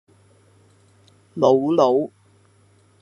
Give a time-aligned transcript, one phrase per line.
[1.35, 2.09] 瑙魯